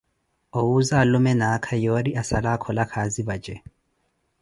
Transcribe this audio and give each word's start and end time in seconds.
Owuuza 0.59 0.95
alume 1.03 1.31
ni 1.39 1.43
aakha 1.49 1.75
yoori 1.83 2.11
asala 2.21 2.49
akhola 2.55 2.83
khaazi 2.91 3.21
za 3.25 3.27
vace. 3.31 3.55